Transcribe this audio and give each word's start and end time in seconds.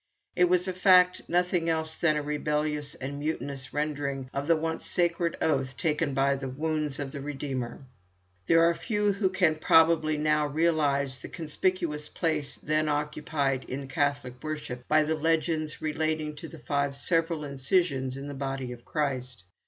It 0.35 0.49
was 0.49 0.67
in 0.67 0.73
fact 0.73 1.21
nothing 1.27 1.69
else 1.69 1.95
than 1.95 2.15
a 2.17 2.23
rebellious 2.23 2.95
and 2.95 3.19
mutinous 3.19 3.71
rendering 3.71 4.31
of 4.33 4.47
the 4.47 4.55
once 4.55 4.83
sacred 4.83 5.37
oath 5.39 5.77
taken 5.77 6.15
by 6.15 6.35
the 6.35 6.49
wounds 6.49 6.97
of 6.97 7.11
the 7.11 7.21
Redeemer. 7.21 7.85
There 8.47 8.63
are 8.63 8.73
few 8.73 9.13
who 9.13 9.29
can 9.29 9.57
probably 9.57 10.17
now 10.17 10.47
realise 10.47 11.19
the 11.19 11.29
conspicuous 11.29 12.09
place 12.09 12.55
then 12.55 12.89
occupied 12.89 13.65
in 13.65 13.81
the 13.81 13.85
Catholic 13.85 14.41
worship 14.43 14.87
by 14.87 15.03
the 15.03 15.13
legends 15.13 15.83
relating 15.83 16.35
to 16.37 16.47
the 16.47 16.57
five 16.57 16.97
several 16.97 17.43
incisions 17.45 18.17
in 18.17 18.27
the 18.27 18.33
body 18.33 18.71
of 18.71 18.83
Christ. 18.83 19.43